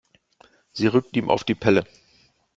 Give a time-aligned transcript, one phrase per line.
[0.71, 1.83] Sie rückt ihm auf die Pelle.